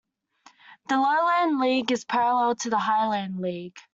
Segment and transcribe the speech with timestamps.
[0.89, 3.77] The Lowland League is parallel to the Highland League.